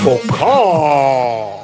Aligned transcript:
Infocast. 0.00 1.60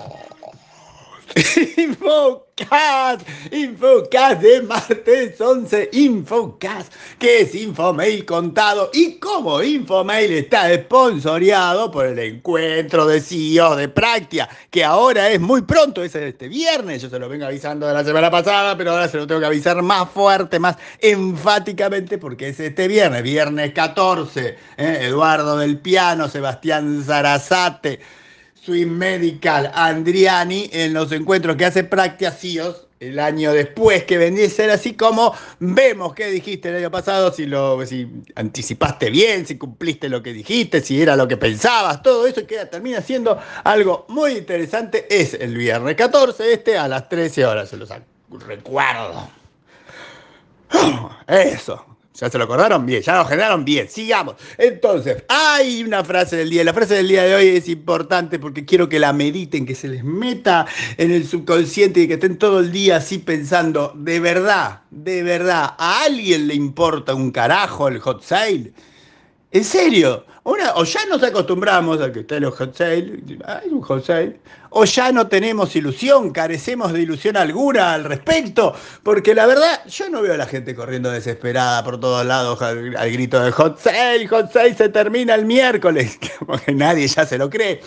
Infocast. 1.79 3.27
Infocast 3.51 4.43
de 4.43 4.61
martes 4.61 5.41
11. 5.41 5.89
Infocast, 5.93 6.93
que 7.19 7.41
es 7.41 7.55
Infomail 7.55 8.27
contado. 8.27 8.91
Y 8.93 9.15
como 9.15 9.62
Infomail 9.62 10.33
está 10.33 10.70
esponsoreado 10.70 11.91
por 11.91 12.05
el 12.05 12.19
encuentro 12.19 13.07
de 13.07 13.23
CEO 13.23 13.74
de 13.74 13.88
Practia, 13.88 14.51
que 14.68 14.84
ahora 14.84 15.30
es 15.30 15.41
muy 15.41 15.62
pronto, 15.62 16.02
es 16.02 16.15
este 16.15 16.48
viernes. 16.48 17.01
Yo 17.01 17.09
se 17.09 17.18
lo 17.18 17.30
vengo 17.30 17.46
avisando 17.46 17.87
de 17.87 17.95
la 17.95 18.05
semana 18.05 18.30
pasada, 18.30 18.77
pero 18.77 18.91
ahora 18.91 19.09
se 19.09 19.16
lo 19.16 19.27
tengo 19.27 19.41
que 19.41 19.46
avisar 19.46 19.80
más 19.80 20.10
fuerte, 20.10 20.59
más 20.59 20.77
enfáticamente, 21.01 22.18
porque 22.18 22.51
es 22.51 22.60
este 22.60 22.87
viernes, 22.87 23.23
viernes 23.23 23.73
14. 23.73 24.59
¿eh? 24.77 24.98
Eduardo 25.01 25.57
del 25.57 25.79
Piano, 25.79 26.29
Sebastián 26.29 27.02
Zarazate. 27.02 28.01
Swim 28.66 28.91
Medical, 28.91 29.70
Andriani, 29.73 30.69
en 30.73 30.93
los 30.93 31.12
encuentros 31.12 31.55
que 31.55 31.66
hace 31.66 31.84
Práctica 31.84 32.33
CIOs, 32.33 32.88
el 32.98 33.20
año 33.20 33.52
después 33.52 34.02
que 34.02 34.19
vendría 34.19 34.48
a 34.48 34.51
ser 34.51 34.70
así 34.70 34.95
como 34.95 35.33
vemos 35.61 36.15
qué 36.15 36.27
dijiste 36.27 36.71
el 36.71 36.77
año 36.79 36.91
pasado, 36.91 37.33
si 37.33 37.47
lo 37.47 37.87
si 37.87 38.09
anticipaste 38.34 39.09
bien, 39.10 39.46
si 39.46 39.57
cumpliste 39.57 40.09
lo 40.09 40.21
que 40.21 40.32
dijiste, 40.32 40.80
si 40.80 41.01
era 41.01 41.15
lo 41.15 41.29
que 41.29 41.37
pensabas, 41.37 42.02
todo 42.02 42.27
eso 42.27 42.45
queda, 42.45 42.68
termina 42.68 43.01
siendo 43.02 43.38
algo 43.63 44.05
muy 44.09 44.32
interesante. 44.32 45.07
Es 45.09 45.35
el 45.35 45.57
viernes 45.57 45.95
14, 45.95 46.52
este 46.52 46.77
a 46.77 46.88
las 46.88 47.09
13 47.09 47.46
horas, 47.46 47.68
se 47.68 47.77
los 47.77 47.88
recuerdo. 48.45 49.30
Eso. 51.29 51.96
¿Ya 52.18 52.30
se 52.30 52.38
lo 52.38 52.45
acordaron? 52.45 52.86
Bien, 52.86 53.02
ya 53.02 53.18
lo 53.18 53.26
generaron 53.26 53.64
bien. 53.64 53.88
Sigamos. 53.88 54.36
Entonces, 54.56 55.24
hay 55.28 55.82
una 55.82 56.02
frase 56.02 56.36
del 56.36 56.50
día. 56.50 56.64
La 56.64 56.72
frase 56.72 56.95
del 56.95 57.09
día 57.09 57.24
de 57.24 57.34
hoy 57.34 57.48
es 57.48 57.68
importante 57.68 58.38
porque 58.38 58.64
quiero 58.64 58.88
que 58.88 58.98
la 58.98 59.12
mediten, 59.12 59.66
que 59.66 59.74
se 59.74 59.88
les 59.88 60.02
meta 60.02 60.66
en 60.96 61.12
el 61.12 61.26
subconsciente 61.26 62.00
y 62.00 62.09
que 62.09 62.14
estén 62.14 62.38
todo 62.38 62.60
el 62.60 62.72
día 62.72 62.96
así 62.96 63.18
pensando, 63.18 63.92
de 63.94 64.20
verdad, 64.20 64.81
de 64.91 65.22
verdad, 65.22 65.75
¿a 65.78 66.04
alguien 66.04 66.48
le 66.48 66.54
importa 66.54 67.14
un 67.14 67.31
carajo 67.31 67.88
el 67.88 67.98
hot 68.00 68.22
sale? 68.22 68.72
¿En 69.56 69.65
serio? 69.65 70.22
o 70.44 70.84
ya 70.84 71.06
nos 71.06 71.22
acostumbramos 71.22 71.99
a 72.03 72.12
que 72.12 72.21
estén 72.21 72.43
los 72.43 72.54
hot 72.56 72.76
sale, 72.76 73.22
hay 73.47 73.71
un 73.71 73.81
hot 73.81 74.04
sale, 74.04 74.38
o 74.69 74.84
ya 74.84 75.10
no 75.10 75.26
tenemos 75.28 75.75
ilusión, 75.75 76.31
carecemos 76.31 76.93
de 76.93 77.00
ilusión 77.00 77.38
alguna 77.38 77.94
al 77.94 78.04
respecto, 78.04 78.75
porque 79.03 79.34
la 79.34 79.47
verdad, 79.47 79.81
yo 79.87 80.10
no 80.10 80.21
veo 80.21 80.34
a 80.34 80.37
la 80.37 80.44
gente 80.44 80.75
corriendo 80.75 81.10
desesperada 81.10 81.82
por 81.82 81.99
todos 81.99 82.27
lados 82.27 82.60
al, 82.60 82.93
grito 83.10 83.43
de 83.43 83.50
hot 83.50 83.78
sale, 83.81 84.28
hot 84.28 84.53
sale 84.53 84.75
se 84.75 84.91
termina 84.91 85.34
el 85.34 85.47
miércoles, 85.47 86.19
como 86.38 86.59
que 86.59 86.75
nadie 86.75 87.09
ya 87.09 87.25
se 87.25 87.38
lo 87.38 87.49
cree. 87.49 87.81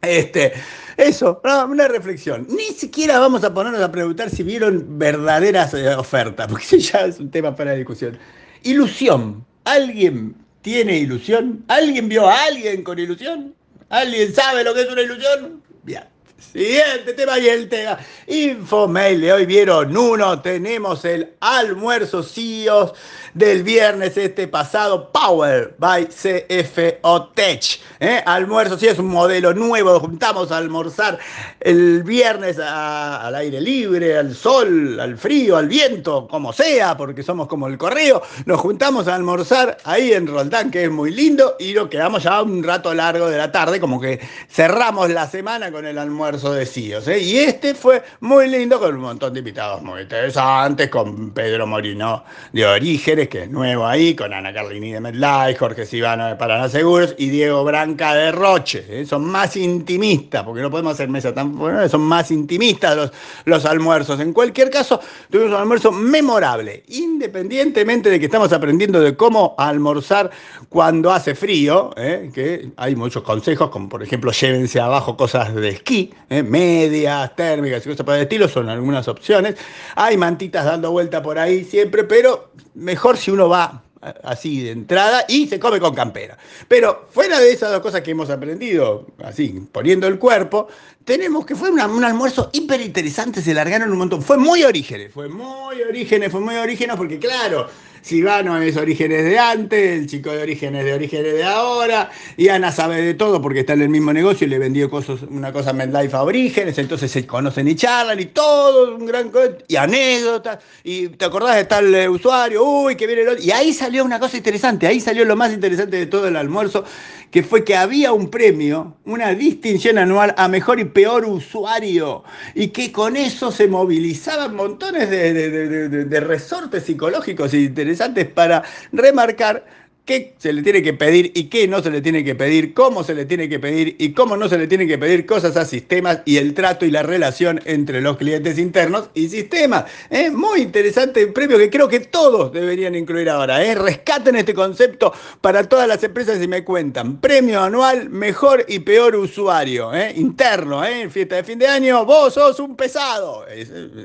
Este, 0.00 0.54
eso, 0.96 1.42
una 1.68 1.88
reflexión. 1.88 2.46
Ni 2.48 2.74
siquiera 2.74 3.18
vamos 3.18 3.44
a 3.44 3.52
ponernos 3.52 3.82
a 3.82 3.92
preguntar 3.92 4.30
si 4.30 4.42
vieron 4.42 4.98
verdaderas 4.98 5.74
eh, 5.74 5.94
ofertas, 5.94 6.46
porque 6.48 6.64
eso 6.64 6.76
ya 6.78 7.00
es 7.04 7.20
un 7.20 7.30
tema 7.30 7.54
para 7.54 7.74
discusión. 7.74 8.18
Ilusión. 8.62 9.44
¿Alguien 9.64 10.45
tiene 10.66 10.98
ilusión? 10.98 11.64
¿Alguien 11.68 12.08
vio 12.08 12.26
a 12.26 12.42
alguien 12.46 12.82
con 12.82 12.98
ilusión? 12.98 13.54
¿Alguien 13.88 14.34
sabe 14.34 14.64
lo 14.64 14.74
que 14.74 14.80
es 14.80 14.90
una 14.90 15.02
ilusión? 15.02 15.62
Bien. 15.84 16.02
Siguiente 16.38 17.14
tema 17.14 17.38
y 17.38 17.48
el 17.48 17.66
tema. 17.66 17.98
Infomail 18.26 19.22
de 19.22 19.32
hoy 19.32 19.46
vieron 19.46 19.96
uno. 19.96 20.42
Tenemos 20.42 21.02
el 21.06 21.32
almuerzo 21.40 22.22
CIOs 22.22 22.92
del 23.32 23.62
viernes 23.62 24.18
este 24.18 24.46
pasado. 24.46 25.10
Power 25.12 25.74
by 25.78 26.06
CFO 26.08 27.28
Tech. 27.34 27.80
¿eh? 28.00 28.22
Almuerzo 28.26 28.78
sí 28.78 28.86
es 28.86 28.98
un 28.98 29.08
modelo 29.08 29.54
nuevo. 29.54 29.98
Juntamos 29.98 30.52
a 30.52 30.58
almorzar 30.58 31.18
el 31.58 32.02
viernes 32.02 32.58
al 32.58 33.34
aire 33.34 33.58
libre, 33.58 34.18
al 34.18 34.34
sol, 34.34 35.00
al 35.00 35.16
frío, 35.16 35.56
al 35.56 35.68
viento, 35.68 36.28
como 36.28 36.52
sea, 36.52 36.98
porque 36.98 37.22
somos 37.22 37.48
como 37.48 37.66
el 37.66 37.78
correo. 37.78 38.20
Nos 38.44 38.60
juntamos 38.60 39.08
a 39.08 39.14
almorzar 39.14 39.78
ahí 39.84 40.12
en 40.12 40.26
Roldán, 40.26 40.70
que 40.70 40.84
es 40.84 40.90
muy 40.90 41.12
lindo, 41.12 41.56
y 41.58 41.72
nos 41.72 41.88
quedamos 41.88 42.24
ya 42.24 42.42
un 42.42 42.62
rato 42.62 42.92
largo 42.92 43.30
de 43.30 43.38
la 43.38 43.50
tarde, 43.50 43.80
como 43.80 43.98
que 43.98 44.20
cerramos 44.50 45.08
la 45.08 45.26
semana 45.26 45.72
con 45.72 45.86
el 45.86 45.96
almuerzo 45.96 46.25
de 46.26 46.66
CIOs. 46.66 47.06
Y 47.06 47.38
este 47.38 47.74
fue 47.74 48.02
muy 48.18 48.48
lindo 48.48 48.80
con 48.80 48.92
un 48.96 49.00
montón 49.00 49.32
de 49.32 49.38
invitados 49.38 49.80
muy 49.80 50.02
interesantes, 50.02 50.88
con 50.88 51.30
Pedro 51.30 51.68
Morino 51.68 52.24
de 52.52 52.66
Orígenes, 52.66 53.28
que 53.28 53.44
es 53.44 53.50
nuevo 53.50 53.86
ahí, 53.86 54.16
con 54.16 54.34
Ana 54.34 54.52
Carlini 54.52 54.92
de 54.92 55.00
MedLife, 55.00 55.54
Jorge 55.56 55.86
Sivano 55.86 56.26
de 56.26 56.34
Paraná 56.34 56.68
Seguros 56.68 57.14
y 57.16 57.28
Diego 57.28 57.62
Branca 57.62 58.12
de 58.14 58.32
Roche. 58.32 58.84
¿eh? 58.88 59.06
Son 59.06 59.24
más 59.24 59.56
intimistas, 59.56 60.42
porque 60.42 60.62
no 60.62 60.70
podemos 60.70 60.94
hacer 60.94 61.08
mesa 61.08 61.32
tan 61.32 61.56
son 61.88 62.00
más 62.00 62.32
intimistas 62.32 62.96
los, 62.96 63.12
los 63.44 63.64
almuerzos. 63.64 64.18
En 64.18 64.32
cualquier 64.32 64.68
caso, 64.68 65.00
tuvimos 65.30 65.52
un 65.52 65.60
almuerzo 65.60 65.92
memorable, 65.92 66.82
independientemente 66.88 68.10
de 68.10 68.18
que 68.18 68.26
estamos 68.26 68.52
aprendiendo 68.52 69.00
de 69.00 69.16
cómo 69.16 69.54
almorzar 69.58 70.30
cuando 70.68 71.12
hace 71.12 71.36
frío, 71.36 71.92
¿eh? 71.96 72.32
que 72.34 72.72
hay 72.76 72.96
muchos 72.96 73.22
consejos, 73.22 73.70
como 73.70 73.88
por 73.88 74.02
ejemplo 74.02 74.32
llévense 74.32 74.80
abajo 74.80 75.16
cosas 75.16 75.54
de 75.54 75.68
esquí, 75.68 76.12
¿eh? 76.28 76.42
medias, 76.42 77.34
térmicas 77.36 77.84
y 77.84 77.90
cosas 77.90 78.04
por 78.04 78.14
el 78.14 78.22
estilo, 78.22 78.48
son 78.48 78.68
algunas 78.68 79.08
opciones. 79.08 79.56
Hay 79.94 80.16
mantitas 80.16 80.64
dando 80.64 80.90
vuelta 80.90 81.22
por 81.22 81.38
ahí 81.38 81.64
siempre, 81.64 82.04
pero 82.04 82.50
mejor 82.74 83.16
si 83.16 83.30
uno 83.30 83.48
va 83.48 83.82
así 84.22 84.62
de 84.62 84.70
entrada 84.70 85.24
y 85.28 85.46
se 85.48 85.58
come 85.58 85.80
con 85.80 85.94
campera. 85.94 86.36
Pero 86.68 87.08
fuera 87.10 87.40
de 87.40 87.50
esas 87.50 87.70
dos 87.70 87.80
cosas 87.80 88.02
que 88.02 88.12
hemos 88.12 88.30
aprendido, 88.30 89.06
así, 89.24 89.66
poniendo 89.72 90.06
el 90.06 90.18
cuerpo, 90.18 90.68
tenemos 91.04 91.46
que 91.46 91.54
fue 91.54 91.70
un 91.70 92.04
almuerzo 92.04 92.50
hiper 92.52 92.80
interesante, 92.80 93.40
se 93.40 93.54
largaron 93.54 93.90
un 93.90 93.98
montón. 93.98 94.22
Fue 94.22 94.36
muy 94.38 94.62
orígenes, 94.64 95.12
fue 95.12 95.28
muy 95.28 95.80
orígenes, 95.82 96.30
fue 96.30 96.40
muy 96.40 96.56
orígenes, 96.56 96.96
porque 96.96 97.18
claro, 97.18 97.68
Silvano 98.06 98.56
es 98.62 98.76
orígenes 98.76 99.24
de 99.24 99.36
antes, 99.36 99.98
el 99.98 100.06
chico 100.06 100.30
de 100.30 100.40
orígenes 100.40 100.84
de 100.84 100.94
orígenes 100.94 101.34
de 101.34 101.42
ahora, 101.42 102.08
y 102.36 102.46
Ana 102.46 102.70
sabe 102.70 103.02
de 103.02 103.14
todo 103.14 103.42
porque 103.42 103.60
está 103.60 103.72
en 103.72 103.82
el 103.82 103.88
mismo 103.88 104.12
negocio 104.12 104.46
y 104.46 104.50
le 104.50 104.60
vendió 104.60 104.88
cosas, 104.88 105.22
una 105.28 105.52
cosa 105.52 105.70
a 105.70 105.72
MedLife 105.72 106.14
a 106.14 106.22
orígenes, 106.22 106.78
entonces 106.78 107.10
se 107.10 107.26
conocen 107.26 107.66
y 107.66 107.74
charlan 107.74 108.20
y 108.20 108.26
todo, 108.26 108.94
un 108.94 109.06
gran 109.06 109.32
y 109.66 109.74
anécdotas, 109.74 110.60
y 110.84 111.08
te 111.08 111.24
acordás 111.24 111.56
de 111.56 111.64
tal 111.64 111.92
eh, 111.92 112.08
usuario, 112.08 112.62
uy, 112.62 112.94
que 112.94 113.08
viene 113.08 113.22
el 113.22 113.28
otro, 113.30 113.42
y 113.42 113.50
ahí 113.50 113.72
salió 113.72 114.04
una 114.04 114.20
cosa 114.20 114.36
interesante, 114.36 114.86
ahí 114.86 115.00
salió 115.00 115.24
lo 115.24 115.34
más 115.34 115.52
interesante 115.52 115.96
de 115.96 116.06
todo 116.06 116.28
el 116.28 116.36
almuerzo, 116.36 116.84
que 117.32 117.42
fue 117.42 117.64
que 117.64 117.74
había 117.74 118.12
un 118.12 118.30
premio, 118.30 118.98
una 119.04 119.34
distinción 119.34 119.98
anual 119.98 120.32
a 120.38 120.46
mejor 120.46 120.78
y 120.78 120.84
peor 120.84 121.24
usuario, 121.24 122.22
y 122.54 122.68
que 122.68 122.92
con 122.92 123.16
eso 123.16 123.50
se 123.50 123.66
movilizaban 123.66 124.54
montones 124.54 125.10
de, 125.10 126.20
resortes 126.20 126.84
psicológicos 126.84 127.52
interesantes 127.52 127.95
para 128.34 128.62
remarcar 128.92 129.64
qué 130.06 130.34
se 130.38 130.52
le 130.52 130.62
tiene 130.62 130.82
que 130.82 130.94
pedir 130.94 131.32
y 131.34 131.44
qué 131.44 131.66
no 131.66 131.82
se 131.82 131.90
le 131.90 132.00
tiene 132.00 132.24
que 132.24 132.34
pedir, 132.36 132.72
cómo 132.72 133.02
se 133.02 133.12
le 133.12 133.26
tiene 133.26 133.48
que 133.48 133.58
pedir 133.58 133.96
y 133.98 134.12
cómo 134.12 134.36
no 134.36 134.48
se 134.48 134.56
le 134.56 134.68
tiene 134.68 134.86
que 134.86 134.96
pedir 134.96 135.26
cosas 135.26 135.56
a 135.56 135.64
sistemas 135.64 136.20
y 136.24 136.36
el 136.36 136.54
trato 136.54 136.86
y 136.86 136.92
la 136.92 137.02
relación 137.02 137.60
entre 137.64 138.00
los 138.00 138.16
clientes 138.16 138.58
internos 138.58 139.10
y 139.14 139.28
sistemas. 139.28 139.84
Muy 140.32 140.62
interesante 140.62 141.20
el 141.20 141.32
premio 141.32 141.58
que 141.58 141.68
creo 141.68 141.88
que 141.88 142.00
todos 142.00 142.52
deberían 142.52 142.94
incluir 142.94 143.28
ahora. 143.28 143.62
¿eh? 143.64 143.74
Rescaten 143.74 144.36
este 144.36 144.54
concepto 144.54 145.12
para 145.40 145.64
todas 145.68 145.88
las 145.88 146.02
empresas 146.04 146.40
y 146.40 146.46
me 146.46 146.62
cuentan. 146.62 147.20
Premio 147.20 147.60
anual, 147.60 148.08
mejor 148.08 148.64
y 148.68 148.78
peor 148.78 149.16
usuario 149.16 149.92
¿eh? 149.92 150.12
interno. 150.16 150.84
¿eh? 150.84 151.10
Fiesta 151.10 151.36
de 151.36 151.44
fin 151.44 151.58
de 151.58 151.66
año, 151.66 152.04
vos 152.04 152.34
sos 152.34 152.60
un 152.60 152.76
pesado, 152.76 153.44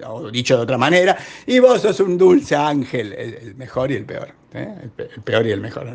o 0.07 0.31
dicho 0.31 0.57
de 0.57 0.63
otra 0.63 0.77
manera, 0.79 1.15
y 1.45 1.59
vos 1.59 1.81
sos 1.81 1.99
un 1.99 2.17
dulce 2.17 2.55
ángel, 2.55 3.13
el 3.13 3.55
mejor 3.55 3.91
y 3.91 3.95
el 3.95 4.05
peor. 4.05 4.40
¿Eh? 4.53 4.75
el 4.97 5.21
peor 5.23 5.45
y 5.45 5.51
el 5.51 5.61
mejor. 5.61 5.87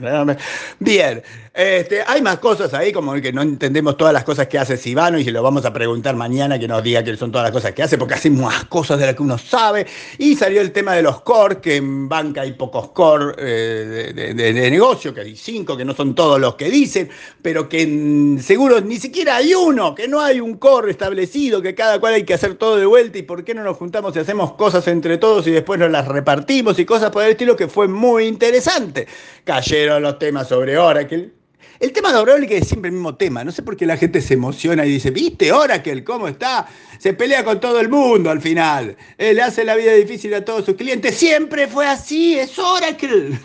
Bien, 0.78 1.22
este, 1.52 2.02
hay 2.06 2.22
más 2.22 2.38
cosas 2.38 2.72
ahí, 2.74 2.92
como 2.92 3.14
que 3.14 3.32
no 3.32 3.42
entendemos 3.42 3.96
todas 3.96 4.12
las 4.12 4.24
cosas 4.24 4.46
que 4.46 4.58
hace 4.58 4.76
Sibano 4.76 5.18
y 5.18 5.24
se 5.24 5.30
lo 5.30 5.42
vamos 5.42 5.64
a 5.64 5.72
preguntar 5.72 6.16
mañana 6.16 6.58
que 6.58 6.68
nos 6.68 6.82
diga 6.82 7.02
que 7.02 7.16
son 7.16 7.30
todas 7.30 7.44
las 7.44 7.52
cosas 7.52 7.72
que 7.72 7.82
hace, 7.82 7.98
porque 7.98 8.14
hace 8.14 8.30
más 8.30 8.64
cosas 8.66 8.98
de 8.98 9.06
las 9.06 9.14
que 9.14 9.22
uno 9.22 9.38
sabe. 9.38 9.86
Y 10.18 10.36
salió 10.36 10.60
el 10.60 10.72
tema 10.72 10.94
de 10.94 11.02
los 11.02 11.20
core, 11.22 11.60
que 11.60 11.76
en 11.76 12.08
banca 12.08 12.42
hay 12.42 12.52
pocos 12.52 12.90
core 12.90 13.34
eh, 13.38 14.12
de, 14.14 14.70
negocio, 14.70 15.14
que 15.14 15.20
hay 15.20 15.36
cinco, 15.36 15.76
que 15.76 15.84
no 15.84 15.94
son 15.94 16.14
todos 16.14 16.40
los 16.40 16.54
que 16.54 16.70
dicen, 16.70 17.08
pero 17.42 17.68
que 17.68 17.82
en 17.82 18.42
seguros 18.42 18.84
ni 18.84 18.96
siquiera 18.96 19.36
hay 19.36 19.54
uno, 19.54 19.94
que 19.94 20.08
no 20.08 20.20
hay 20.20 20.40
un 20.40 20.56
core 20.56 20.90
establecido, 20.90 21.62
que 21.62 21.74
cada 21.74 22.00
cual 22.00 22.14
hay 22.14 22.24
que 22.24 22.34
hacer 22.34 22.54
todo 22.54 22.76
de 22.76 22.86
vuelta 22.86 23.18
y 23.18 23.22
por 23.22 23.44
qué 23.44 23.54
no 23.54 23.62
nos 23.62 23.76
juntamos 23.76 24.14
y 24.16 24.18
hacemos 24.18 24.52
cosas 24.52 24.86
entre 24.88 25.18
todos 25.18 25.46
y 25.46 25.50
después 25.50 25.78
nos 25.78 25.90
las 25.90 26.08
repartimos 26.08 26.78
y 26.78 26.84
cosas 26.84 27.10
por 27.10 27.22
el 27.24 27.30
estilo, 27.32 27.56
que 27.56 27.68
fue 27.68 27.88
muy 27.88 28.24
interesante 28.26 28.45
interesante. 28.46 29.06
Cayeron 29.44 30.02
los 30.02 30.18
temas 30.18 30.48
sobre 30.48 30.78
Oracle. 30.78 31.32
El 31.78 31.92
tema 31.92 32.12
de 32.12 32.18
Oracle 32.18 32.56
es 32.56 32.68
siempre 32.68 32.88
el 32.88 32.94
mismo 32.94 33.16
tema. 33.16 33.44
No 33.44 33.52
sé 33.52 33.62
por 33.62 33.76
qué 33.76 33.84
la 33.84 33.96
gente 33.96 34.20
se 34.22 34.34
emociona 34.34 34.86
y 34.86 34.90
dice, 34.90 35.10
¿viste 35.10 35.52
Oracle 35.52 36.04
cómo 36.04 36.28
está? 36.28 36.66
Se 36.98 37.12
pelea 37.12 37.44
con 37.44 37.60
todo 37.60 37.80
el 37.80 37.88
mundo 37.88 38.30
al 38.30 38.40
final. 38.40 38.96
Él 39.18 39.40
hace 39.40 39.64
la 39.64 39.74
vida 39.74 39.92
difícil 39.92 40.32
a 40.34 40.44
todos 40.44 40.64
sus 40.64 40.76
clientes. 40.76 41.16
Siempre 41.16 41.66
fue 41.66 41.86
así, 41.86 42.38
es 42.38 42.58
Oracle. 42.58 43.38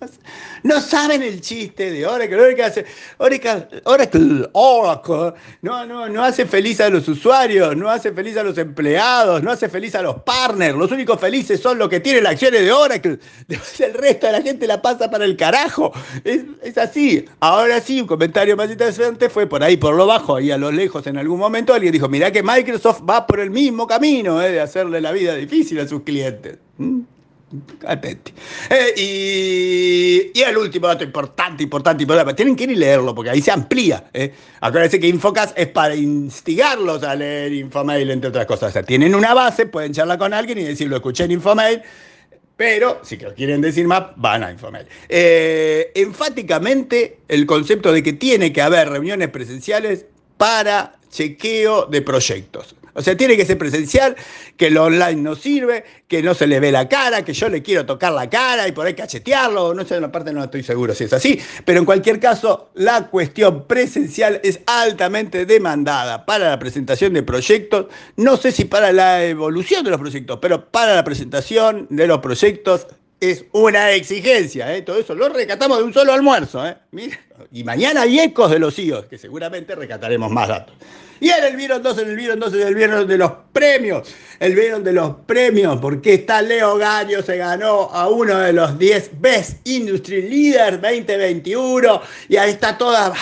No 0.62 0.80
saben 0.80 1.22
el 1.22 1.40
chiste 1.40 1.90
de 1.90 2.06
Oracle. 2.06 2.40
Oracle 2.40 2.64
hace, 2.64 2.84
Oracle, 3.18 3.80
Oracle, 3.84 4.48
Oracle, 4.52 5.32
no, 5.62 5.84
no, 5.86 6.08
no 6.08 6.22
hace 6.22 6.46
feliz 6.46 6.80
a 6.80 6.88
los 6.88 7.08
usuarios, 7.08 7.76
no 7.76 7.90
hace 7.90 8.12
feliz 8.12 8.36
a 8.36 8.42
los 8.42 8.56
empleados, 8.58 9.42
no 9.42 9.50
hace 9.50 9.68
feliz 9.68 9.94
a 9.94 10.02
los 10.02 10.22
partners. 10.22 10.76
Los 10.76 10.90
únicos 10.92 11.20
felices 11.20 11.60
son 11.60 11.78
los 11.78 11.88
que 11.88 12.00
tienen 12.00 12.24
las 12.24 12.34
acciones 12.34 12.62
de 12.62 12.72
Oracle. 12.72 13.18
Después 13.48 13.80
el 13.80 13.94
resto 13.94 14.26
de 14.26 14.32
la 14.32 14.42
gente 14.42 14.66
la 14.66 14.80
pasa 14.80 15.10
para 15.10 15.24
el 15.24 15.36
carajo. 15.36 15.92
Es, 16.24 16.78
así. 16.78 17.24
Ahora 17.40 17.80
sí, 17.80 18.00
un 18.00 18.06
comentario 18.06 18.56
más 18.56 18.70
interesante 18.70 19.28
fue 19.28 19.46
por 19.46 19.62
ahí, 19.62 19.76
por 19.76 19.94
lo 19.94 20.06
bajo, 20.06 20.36
ahí 20.36 20.50
a 20.50 20.58
lo 20.58 20.70
lejos 20.70 21.06
en 21.06 21.18
algún 21.18 21.38
momento, 21.38 21.74
alguien 21.74 21.92
dijo, 21.92 22.08
mirá 22.08 22.30
que 22.30 22.42
Microsoft 22.42 23.02
va 23.08 23.26
por 23.26 23.40
el 23.40 23.50
mismo 23.50 23.86
camino 23.86 24.40
eh, 24.42 24.52
de 24.52 24.60
hacerle 24.60 25.00
la 25.00 25.12
vida 25.12 25.34
difícil 25.34 25.80
a 25.80 25.88
sus 25.88 26.02
clientes. 26.02 26.58
¿Mm? 26.78 27.00
Atenti. 27.86 28.32
Eh, 28.70 30.30
y, 30.34 30.40
el 30.40 30.56
último 30.56 30.86
dato 30.86 31.04
importante, 31.04 31.62
importante, 31.62 32.02
importante. 32.02 32.34
Tienen 32.34 32.56
que 32.56 32.64
ir 32.64 32.72
y 32.72 32.76
leerlo 32.76 33.14
porque 33.14 33.30
ahí 33.30 33.40
se 33.40 33.50
amplía. 33.50 34.04
¿eh? 34.12 34.32
Acuérdense 34.60 34.98
que 34.98 35.08
Infocas 35.08 35.52
es 35.56 35.68
para 35.68 35.94
instigarlos 35.94 37.02
a 37.02 37.14
leer 37.14 37.52
Infomail, 37.52 38.10
entre 38.10 38.30
otras 38.30 38.46
cosas. 38.46 38.70
O 38.70 38.72
sea, 38.72 38.82
tienen 38.82 39.14
una 39.14 39.34
base, 39.34 39.66
pueden 39.66 39.92
charlar 39.92 40.18
con 40.18 40.34
alguien 40.34 40.58
y 40.58 40.64
decir, 40.64 40.88
lo 40.88 40.96
escuché 40.96 41.24
en 41.24 41.32
Infomail. 41.32 41.82
Pero 42.56 43.00
si 43.02 43.16
quieren 43.16 43.60
decir 43.60 43.86
más, 43.86 44.04
van 44.16 44.44
a 44.44 44.50
Infomail. 44.50 44.86
Eh, 45.08 45.90
enfáticamente, 45.94 47.20
el 47.28 47.46
concepto 47.46 47.92
de 47.92 48.02
que 48.02 48.12
tiene 48.12 48.52
que 48.52 48.62
haber 48.62 48.88
reuniones 48.88 49.28
presenciales 49.28 50.06
para 50.36 50.94
chequeo 51.10 51.86
de 51.86 52.02
proyectos. 52.02 52.74
O 52.94 53.02
sea, 53.02 53.16
tiene 53.16 53.36
que 53.36 53.44
ser 53.44 53.58
presencial, 53.58 54.16
que 54.56 54.70
lo 54.70 54.84
online 54.84 55.22
no 55.22 55.34
sirve, 55.34 55.84
que 56.08 56.22
no 56.22 56.34
se 56.34 56.46
le 56.46 56.60
ve 56.60 56.70
la 56.70 56.88
cara, 56.88 57.24
que 57.24 57.32
yo 57.32 57.48
le 57.48 57.62
quiero 57.62 57.86
tocar 57.86 58.12
la 58.12 58.28
cara 58.28 58.68
y 58.68 58.72
por 58.72 58.86
ahí 58.86 58.94
cachetearlo. 58.94 59.74
No 59.74 59.84
sé, 59.84 59.96
en 59.96 60.02
la 60.02 60.12
parte 60.12 60.32
no 60.32 60.44
estoy 60.44 60.62
seguro 60.62 60.94
si 60.94 61.04
es 61.04 61.12
así. 61.12 61.40
Pero 61.64 61.78
en 61.78 61.84
cualquier 61.84 62.20
caso, 62.20 62.70
la 62.74 63.08
cuestión 63.08 63.66
presencial 63.66 64.40
es 64.42 64.60
altamente 64.66 65.46
demandada 65.46 66.26
para 66.26 66.50
la 66.50 66.58
presentación 66.58 67.12
de 67.14 67.22
proyectos. 67.22 67.86
No 68.16 68.36
sé 68.36 68.52
si 68.52 68.64
para 68.64 68.92
la 68.92 69.24
evolución 69.24 69.84
de 69.84 69.90
los 69.90 70.00
proyectos, 70.00 70.38
pero 70.40 70.70
para 70.70 70.94
la 70.94 71.04
presentación 71.04 71.86
de 71.90 72.06
los 72.06 72.18
proyectos 72.18 72.86
es 73.22 73.44
una 73.52 73.92
exigencia. 73.92 74.74
¿eh? 74.74 74.82
Todo 74.82 74.98
eso 74.98 75.14
lo 75.14 75.28
recatamos 75.28 75.78
de 75.78 75.84
un 75.84 75.94
solo 75.94 76.12
almuerzo. 76.12 76.66
¿eh? 76.66 76.76
Y 77.52 77.62
mañana 77.62 78.02
hay 78.02 78.18
ecos 78.18 78.50
de 78.50 78.58
los 78.58 78.76
IOS, 78.76 79.06
que 79.06 79.16
seguramente 79.16 79.76
recataremos 79.76 80.28
más 80.28 80.48
datos. 80.48 80.74
Y 81.20 81.30
en 81.30 81.44
el 81.44 81.56
vieron 81.56 81.84
dos, 81.84 81.96
en 81.98 82.10
el 82.10 82.16
vieron 82.16 82.40
dos, 82.40 82.52
en 82.52 82.66
el 82.66 82.74
vieron 82.74 83.06
de 83.06 83.16
los 83.16 83.30
premios. 83.52 84.12
El 84.40 84.56
vieron 84.56 84.82
de 84.82 84.92
los 84.92 85.14
premios, 85.24 85.78
porque 85.80 86.14
está 86.14 86.42
Leo 86.42 86.76
Gaño, 86.76 87.22
se 87.22 87.36
ganó 87.36 87.90
a 87.92 88.08
uno 88.08 88.38
de 88.38 88.52
los 88.52 88.76
10 88.76 89.12
Best 89.20 89.64
Industry 89.68 90.28
Leaders 90.28 90.82
2021. 90.82 92.02
Y 92.28 92.36
ahí 92.36 92.50
está 92.50 92.76
toda 92.76 93.14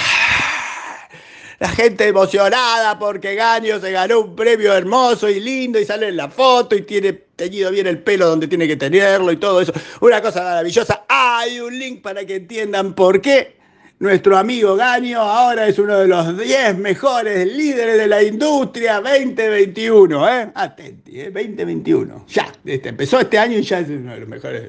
la 1.59 1.69
gente 1.69 2.09
emocionada 2.09 2.99
porque 2.99 3.35
Gaño 3.35 3.79
se 3.79 3.93
ganó 3.93 4.21
un 4.21 4.35
premio 4.35 4.73
hermoso 4.73 5.29
y 5.29 5.41
lindo 5.41 5.79
y 5.79 5.85
sale 5.85 6.09
en 6.09 6.17
la 6.17 6.31
foto 6.31 6.75
y 6.75 6.81
tiene 6.83 7.13
teñido 7.41 7.71
bien 7.71 7.87
el 7.87 7.99
pelo 7.99 8.29
donde 8.29 8.47
tiene 8.47 8.69
que 8.69 8.77
tenerlo 8.77 9.33
y 9.33 9.39
todo 9.39 9.63
eso. 9.63 9.73
Una 10.03 10.21
cosa 10.21 10.43
maravillosa. 10.43 11.05
Hay 11.09 11.59
un 11.59 11.79
link 11.79 12.03
para 12.03 12.27
que 12.27 12.37
entiendan 12.37 12.95
por 12.95 13.23
qué 13.23 13.57
nuestro 13.99 14.37
amigo 14.37 14.77
Gaño 14.77 15.21
ahora 15.21 15.67
es 15.67 15.79
uno 15.79 15.99
de 15.99 16.07
los 16.07 16.39
10 16.39 16.77
mejores 16.77 17.51
líderes 17.51 17.97
de 17.97 18.07
la 18.09 18.23
industria 18.23 19.01
2021. 19.01 20.29
¿eh? 20.29 20.51
Atenti, 20.55 21.19
¿eh? 21.19 21.31
2021. 21.31 22.27
Ya, 22.29 22.53
este, 22.67 22.91
empezó 22.91 23.19
este 23.19 23.39
año 23.39 23.59
y 23.59 23.63
ya 23.63 23.79
es 23.79 23.89
uno 23.89 24.13
de 24.13 24.21
los 24.21 24.29
mejores. 24.29 24.63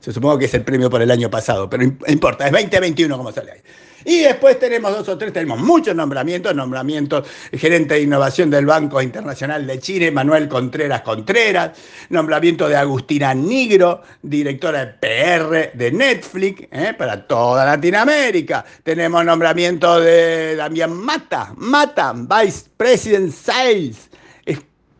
Se 0.00 0.10
supongo 0.10 0.38
que 0.38 0.46
es 0.46 0.54
el 0.54 0.64
premio 0.64 0.88
por 0.88 1.02
el 1.02 1.10
año 1.10 1.28
pasado, 1.28 1.68
pero 1.68 1.84
importa, 1.84 2.46
es 2.46 2.52
2021 2.52 3.16
como 3.18 3.32
sale 3.32 3.52
ahí. 3.52 3.60
Y 4.04 4.20
después 4.20 4.58
tenemos 4.58 4.92
dos 4.92 5.08
o 5.08 5.18
tres, 5.18 5.32
tenemos 5.32 5.58
muchos 5.58 5.94
nombramientos, 5.94 6.54
nombramientos, 6.54 7.26
gerente 7.52 7.94
de 7.94 8.02
innovación 8.02 8.50
del 8.50 8.66
Banco 8.66 9.00
Internacional 9.00 9.66
de 9.66 9.78
Chile, 9.78 10.10
Manuel 10.10 10.48
Contreras 10.48 11.02
Contreras, 11.02 11.78
nombramiento 12.10 12.68
de 12.68 12.76
Agustina 12.76 13.34
Nigro, 13.34 14.02
directora 14.22 14.86
de 14.86 14.92
PR 14.94 15.76
de 15.76 15.92
Netflix, 15.92 16.68
¿eh? 16.70 16.94
para 16.96 17.26
toda 17.26 17.64
Latinoamérica. 17.64 18.64
Tenemos 18.82 19.24
nombramiento 19.24 20.00
de 20.00 20.56
Damián 20.56 20.92
Mata, 20.92 21.52
Mata, 21.56 22.12
Vice 22.14 22.68
President 22.76 23.32
Sales, 23.32 24.10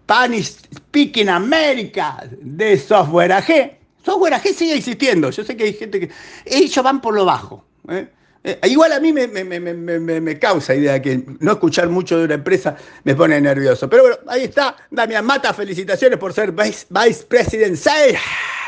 Spanish 0.04 0.58
Speaking 0.74 1.28
America 1.28 2.24
de 2.40 2.78
Software 2.78 3.32
AG. 3.32 3.78
Software 4.04 4.34
AG 4.34 4.54
sigue 4.54 4.74
existiendo. 4.74 5.30
Yo 5.30 5.44
sé 5.44 5.56
que 5.56 5.64
hay 5.64 5.72
gente 5.72 6.00
que. 6.00 6.10
Ellos 6.44 6.84
van 6.84 7.00
por 7.00 7.14
lo 7.14 7.24
bajo. 7.24 7.64
¿eh? 7.88 8.06
Eh, 8.46 8.58
igual 8.64 8.92
a 8.92 9.00
mí 9.00 9.10
me, 9.10 10.38
causa 10.38 10.74
idea 10.74 11.00
que 11.00 11.24
no 11.40 11.52
escuchar 11.52 11.88
mucho 11.88 12.18
de 12.18 12.26
una 12.26 12.34
empresa 12.34 12.76
me 13.02 13.14
pone 13.14 13.40
nervioso. 13.40 13.88
Pero 13.88 14.02
bueno, 14.02 14.18
ahí 14.28 14.44
está. 14.44 14.76
Damián 14.90 15.24
Mata, 15.24 15.54
felicitaciones 15.54 16.18
por 16.18 16.34
ser 16.34 16.52
Vice, 16.52 16.86
vice 16.90 17.24
President 17.24 17.76
6 17.76 18.18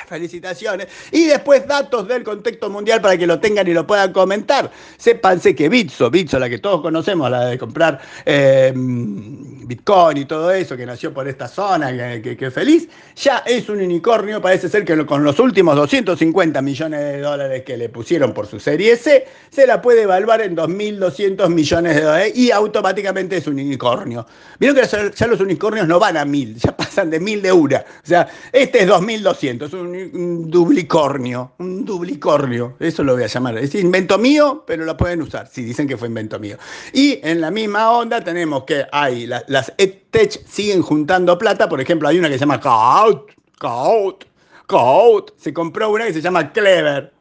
felicitaciones. 0.07 0.89
Y 1.11 1.27
después 1.27 1.67
datos 1.67 2.09
del 2.09 2.23
contexto 2.23 2.71
mundial 2.71 3.01
para 3.01 3.17
que 3.17 3.27
lo 3.27 3.41
tengan 3.41 3.67
y 3.69 3.73
lo 3.73 3.87
puedan 3.87 4.13
comentar. 4.13 4.71
Sépanse 4.97 5.55
que 5.55 5.69
Bitso, 5.69 6.11
Bitso, 6.11 6.39
la 6.39 6.49
que 6.49 6.59
todos 6.59 6.81
conocemos, 6.81 7.31
la 7.31 7.47
de 7.47 7.59
comprar 7.59 8.01
em, 8.25 9.67
Bitcoin 9.67 10.19
y 10.19 10.25
todo 10.25 10.51
eso, 10.53 10.77
que 10.77 10.87
nació 10.87 11.13
por 11.13 11.29
esta 11.29 11.49
zona, 11.49 11.91
que, 12.23 12.37
es 12.39 12.55
feliz, 12.55 12.89
ya 13.17 13.39
es 13.47 13.69
un 13.69 13.81
unicornio. 13.81 14.41
Parece 14.41 14.69
ser 14.69 14.85
que 14.85 15.05
con 15.05 15.25
los 15.25 15.39
últimos 15.39 15.77
250 15.77 16.63
millones 16.63 17.01
de 17.01 17.21
dólares 17.21 17.63
que 17.65 17.77
le 17.77 17.89
pusieron 17.89 18.33
por 18.33 18.47
su 18.47 18.61
serie 18.61 18.97
C, 18.97 19.27
se 19.51 19.67
la 19.67 19.83
puede 19.83 20.03
evaluar 20.03 20.43
en 20.43 20.57
2.200 20.57 21.49
millones 21.49 21.97
de 21.97 22.03
dólares 22.03 22.33
y 22.37 22.51
automáticamente 22.51 23.37
es 23.37 23.47
un 23.47 23.55
unicornio. 23.55 24.27
Vieron 24.59 24.77
que 24.77 25.13
ya 25.15 25.27
los 25.27 25.41
unicornios 25.41 25.89
no 25.89 25.99
van 25.99 26.17
a 26.17 26.25
1.000, 26.25 26.57
ya 26.57 26.77
pasan 26.77 27.11
de 27.11 27.21
1.000 27.21 27.41
de 27.41 27.53
una. 27.53 27.79
O 27.79 28.07
sea, 28.07 28.29
este 28.53 28.83
es 28.83 28.89
2.200, 28.89 29.67
es 29.67 29.73
un 29.73 29.96
un 30.13 30.51
dublicornio, 30.51 31.53
un 31.59 31.85
dublicornio, 31.85 32.77
eso 32.79 33.03
lo 33.03 33.15
voy 33.15 33.25
a 33.25 33.27
llamar. 33.27 33.59
Es 33.59 33.75
invento 33.75 34.19
mío, 34.19 34.65
pero 34.67 34.85
lo 34.85 34.97
pueden 34.97 35.23
usar, 35.23 35.49
si 35.49 35.63
dicen 35.63 35.87
que 35.87 35.97
fue 35.97 36.09
invento 36.09 36.39
mío. 36.39 36.57
Y 36.93 37.21
en 37.23 37.41
la 37.41 37.51
misma 37.51 37.91
onda 37.91 38.23
tenemos 38.23 38.65
que 38.65 38.87
hay 38.93 39.27
las 39.27 39.73
EdTech 39.77 40.47
siguen 40.47 40.83
juntando 40.83 41.39
plata, 41.39 41.69
por 41.69 41.81
ejemplo, 41.81 42.09
hay 42.09 42.19
una 42.19 42.29
que 42.29 42.35
se 42.35 42.41
llama 42.41 42.61
Kaut, 42.61 43.31
Kaut, 43.59 44.25
Kaut, 44.67 45.31
se 45.39 45.53
compró 45.53 45.91
una 45.91 46.07
que 46.07 46.13
se 46.13 46.21
llama 46.21 46.53
Clever. 46.53 47.13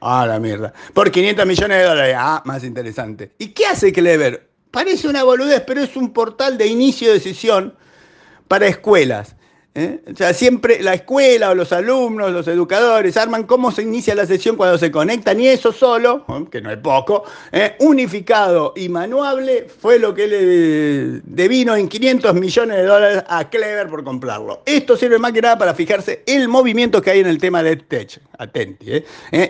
Ah, 0.00 0.26
la 0.26 0.38
mierda. 0.38 0.72
Por 0.94 1.10
500 1.10 1.46
millones 1.46 1.78
de 1.78 1.84
dólares. 1.84 2.16
Ah, 2.18 2.42
más 2.44 2.62
interesante. 2.64 3.32
¿Y 3.38 3.48
qué 3.48 3.66
hace 3.66 3.92
Clever? 3.92 4.48
Parece 4.70 5.08
una 5.08 5.24
boludez, 5.24 5.62
pero 5.66 5.82
es 5.82 5.96
un 5.96 6.12
portal 6.12 6.56
de 6.56 6.66
inicio 6.66 7.12
de 7.12 7.20
sesión 7.20 7.74
para 8.48 8.66
escuelas. 8.66 9.35
¿Eh? 9.76 10.00
O 10.12 10.16
sea, 10.16 10.32
siempre 10.34 10.82
la 10.82 10.94
escuela 10.94 11.50
o 11.50 11.54
los 11.54 11.72
alumnos, 11.72 12.32
los 12.32 12.48
educadores, 12.48 13.16
arman 13.16 13.44
cómo 13.44 13.70
se 13.70 13.82
inicia 13.82 14.14
la 14.14 14.26
sesión 14.26 14.56
cuando 14.56 14.78
se 14.78 14.90
conectan 14.90 15.38
y 15.38 15.48
eso 15.48 15.70
solo, 15.72 16.24
¿eh? 16.28 16.44
que 16.50 16.60
no 16.60 16.70
es 16.70 16.78
poco, 16.78 17.24
¿eh? 17.52 17.76
unificado 17.80 18.72
y 18.74 18.88
manuable 18.88 19.68
fue 19.68 19.98
lo 19.98 20.14
que 20.14 20.26
le 20.26 21.20
devino 21.24 21.76
en 21.76 21.88
500 21.88 22.34
millones 22.34 22.76
de 22.78 22.84
dólares 22.84 23.24
a 23.28 23.48
Clever 23.48 23.88
por 23.88 24.02
comprarlo. 24.02 24.62
Esto 24.64 24.96
sirve 24.96 25.18
más 25.18 25.32
que 25.32 25.42
nada 25.42 25.58
para 25.58 25.74
fijarse 25.74 26.22
el 26.26 26.48
movimiento 26.48 27.02
que 27.02 27.10
hay 27.10 27.20
en 27.20 27.26
el 27.26 27.38
tema 27.38 27.62
de 27.62 27.76
Tech. 27.76 28.20
Atenti. 28.38 29.02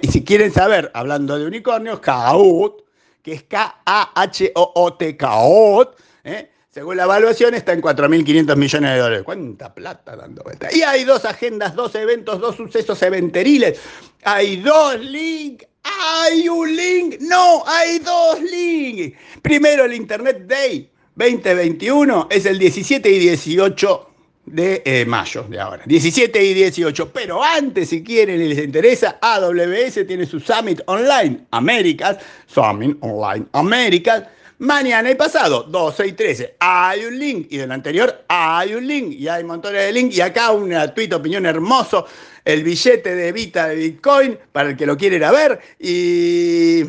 Y 0.03 0.07
si 0.09 0.25
quieren 0.25 0.53
saber, 0.53 0.91
hablando 0.95 1.39
de 1.39 1.47
unicornios, 1.47 2.01
Kahoot, 2.01 2.85
que 3.23 3.33
es 3.33 3.43
K-A-H-O-O-T, 3.45 5.17
Kahoot, 5.17 5.97
¿eh? 6.25 6.51
Según 6.77 6.99
la 6.99 7.05
evaluación 7.05 7.55
está 7.55 7.73
en 7.73 7.81
4.500 7.81 8.55
millones 8.55 8.91
de 8.91 8.99
dólares. 8.99 9.23
¿Cuánta 9.25 9.75
plata 9.75 10.15
dando? 10.15 10.45
Y 10.71 10.83
hay 10.83 11.05
dos 11.05 11.25
agendas, 11.25 11.75
dos 11.75 11.95
eventos, 11.95 12.39
dos 12.39 12.55
sucesos 12.55 13.01
eventeriles. 13.01 13.81
Hay 14.25 14.57
dos 14.57 15.01
links. 15.01 15.67
Hay 15.83 16.47
un 16.51 16.77
link. 16.77 17.17
No, 17.21 17.65
hay 17.67 17.99
dos 18.01 18.43
links. 18.43 19.17
Primero 19.41 19.87
el 19.87 19.95
Internet 19.95 20.43
Day 20.47 20.91
2021 21.15 22.29
es 22.31 22.45
el 22.45 22.59
17 22.59 23.11
y 23.11 23.19
18 23.21 24.11
de 24.45 24.83
eh, 24.85 25.07
mayo 25.07 25.45
de 25.49 25.59
ahora. 25.59 25.83
17 25.87 26.45
y 26.45 26.53
18. 26.53 27.11
Pero 27.11 27.43
antes, 27.43 27.89
si 27.89 28.05
quieren 28.05 28.39
y 28.39 28.49
les 28.49 28.59
interesa, 28.63 29.17
AWS 29.23 30.07
tiene 30.07 30.27
su 30.27 30.41
Summit 30.41 30.83
Online 30.85 31.47
Américas. 31.53 32.19
Summit 32.47 32.99
Online 33.01 33.47
Américas 33.53 34.25
Mañana 34.59 35.11
y 35.11 35.15
pasado, 35.15 35.65
12 35.65 36.07
y 36.07 36.13
13, 36.13 36.57
hay 36.59 37.05
un 37.05 37.19
link. 37.19 37.49
Y 37.51 37.59
del 37.59 37.73
anterior 37.73 38.25
hay 38.27 38.75
un 38.75 38.87
link. 38.87 39.13
Y 39.13 39.29
hay 39.29 39.45
montones 39.45 39.85
de 39.85 39.93
links. 39.93 40.17
Y 40.17 40.23
acá 40.23 40.53
una 40.53 40.95
tweet 40.95 41.13
opinión 41.13 41.45
hermoso. 41.45 42.07
El 42.43 42.63
billete 42.63 43.15
de 43.15 43.33
Vita 43.33 43.69
de 43.69 43.77
Bitcoin 43.77 44.39
para 44.53 44.71
el 44.71 44.77
que 44.77 44.87
lo 44.87 44.97
quiera 44.97 45.31
ver. 45.31 45.61
Y 45.79 46.85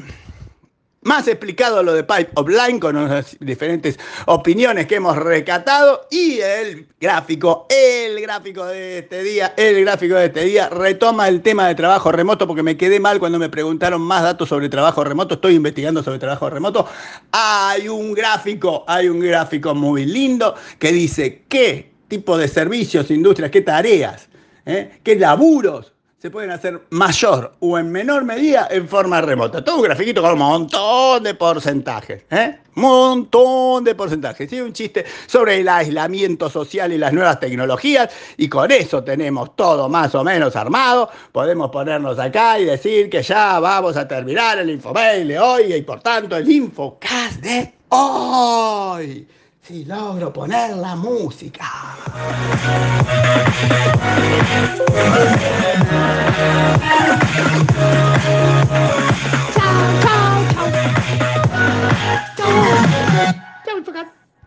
más 1.01 1.27
explicado 1.27 1.84
lo 1.84 1.94
de 1.94 2.04
Pipe 2.04 2.32
of 2.36 2.48
Line 2.50 2.80
con 2.80 2.96
las 3.08 3.38
diferentes 3.39 3.98
opiniones 4.25 4.88
que 4.88 4.96
hemos 4.96 5.16
recatado 5.16 6.08
y 6.12 6.39
el 6.39 6.88
gráfico, 7.00 7.66
el 7.70 8.20
gráfico 8.22 8.66
de 8.66 9.00
este 9.00 9.24
día, 9.24 9.54
el 9.58 9.82
gráfico 9.82 10.16
de 10.16 10.25
este 10.25 10.44
día 10.46 10.70
retoma 10.70 11.27
el 11.27 11.42
tema 11.42 11.68
de 11.68 11.75
trabajo 11.75 12.12
remoto 12.12 12.48
porque 12.48 12.63
me 12.63 12.77
quedé 12.77 13.00
mal 13.00 13.20
cuando 13.20 13.39
me 13.39 13.50
preguntaron 13.50 14.01
más 14.01 14.24
datos 14.24 14.50
sobre 14.50 14.70
trabajo 14.70 15.04
remoto, 15.04 15.36
estoy 15.36 15.56
investigando 15.56 16.04
sobre 16.04 16.20
trabajo 16.20 16.50
remoto. 16.50 16.88
Hay 17.32 17.88
un 17.88 18.13
gráfico, 18.13 18.84
hay 18.88 19.08
un 19.08 19.20
gráfico 19.20 19.74
muy 19.75 20.06
lindo 20.06 20.56
que 20.80 20.92
dice 20.92 21.44
qué 21.48 21.92
tipo 22.08 22.38
de 22.38 22.48
servicios, 22.48 23.12
industrias, 23.12 23.51
qué 23.51 23.62
tareas, 23.62 24.30
¿eh? 24.66 25.00
qué 25.04 25.16
laburos 25.16 25.94
se 26.19 26.31
pueden 26.31 26.50
hacer 26.50 26.81
mayor 26.89 27.53
o 27.59 27.77
en 27.77 27.91
menor 27.91 28.25
medida 28.25 28.67
en 28.71 28.88
forma 28.88 29.21
remota. 29.21 29.63
Todo 29.63 29.77
un 29.77 29.83
grafiquito 29.83 30.19
con 30.19 30.31
un 30.31 30.39
montón 30.39 31.21
de 31.21 31.36
porcentajes, 31.36 32.24
¿eh? 32.31 32.57
Montón 32.74 33.83
de 33.83 33.93
porcentajes. 33.93 34.51
Un 34.53 34.74
chiste 34.74 35.05
sobre 35.27 35.59
el 35.59 35.69
aislamiento 35.69 36.50
social 36.50 36.91
y 36.91 36.97
las 36.97 37.13
nuevas 37.13 37.39
tecnologías 37.39 38.09
y 38.36 38.50
con 38.50 38.71
eso 38.71 39.03
tenemos 39.03 39.55
todo 39.55 39.89
más 39.89 40.15
o 40.15 40.24
menos 40.24 40.55
armado. 40.55 41.07
Podemos 41.31 41.69
ponernos 41.69 42.17
acá 42.17 42.59
y 42.59 42.65
decir 42.65 43.12
que 43.12 43.21
ya 43.21 43.59
vamos 43.59 43.95
a 43.95 44.07
terminar 44.07 44.57
el 44.57 44.71
infomail 44.71 45.27
de 45.27 45.39
hoy 45.39 45.74
y 45.74 45.81
por 45.83 46.00
tanto 46.01 46.36
el 46.36 46.50
infocast 46.50 47.41
de 47.41 47.74
hoy 47.89 49.27
si 49.67 49.83
logro 49.83 50.31
poner 50.31 50.77
la 50.77 50.95
música. 50.95 51.65
Chao, 59.53 60.00
chao, 60.01 60.45
chao. 62.38 63.03